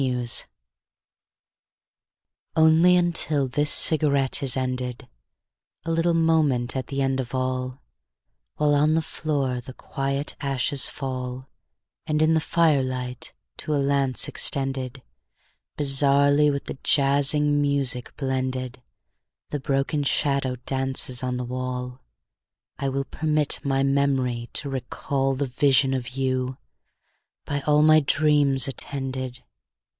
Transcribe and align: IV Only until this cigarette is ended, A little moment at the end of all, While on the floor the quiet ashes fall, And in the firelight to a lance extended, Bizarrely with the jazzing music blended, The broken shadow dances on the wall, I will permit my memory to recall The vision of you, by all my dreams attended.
IV 0.03 0.47
Only 2.55 2.95
until 2.95 3.47
this 3.47 3.69
cigarette 3.69 4.41
is 4.41 4.57
ended, 4.57 5.07
A 5.85 5.91
little 5.91 6.15
moment 6.15 6.75
at 6.75 6.87
the 6.87 7.03
end 7.03 7.19
of 7.19 7.35
all, 7.35 7.83
While 8.55 8.73
on 8.73 8.95
the 8.95 9.03
floor 9.03 9.61
the 9.61 9.73
quiet 9.75 10.35
ashes 10.41 10.87
fall, 10.87 11.49
And 12.07 12.19
in 12.19 12.33
the 12.33 12.39
firelight 12.39 13.33
to 13.57 13.75
a 13.75 13.75
lance 13.77 14.27
extended, 14.27 15.03
Bizarrely 15.77 16.49
with 16.51 16.65
the 16.65 16.79
jazzing 16.83 17.61
music 17.61 18.11
blended, 18.17 18.81
The 19.49 19.59
broken 19.59 20.01
shadow 20.01 20.55
dances 20.65 21.21
on 21.21 21.37
the 21.37 21.45
wall, 21.45 22.01
I 22.79 22.89
will 22.89 23.05
permit 23.05 23.59
my 23.63 23.83
memory 23.83 24.49
to 24.53 24.67
recall 24.67 25.35
The 25.35 25.45
vision 25.45 25.93
of 25.93 26.09
you, 26.09 26.57
by 27.45 27.61
all 27.61 27.83
my 27.83 27.99
dreams 27.99 28.67
attended. 28.67 29.43